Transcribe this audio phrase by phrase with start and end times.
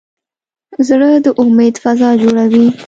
[0.87, 2.65] زړه د امید فضا جوړوي.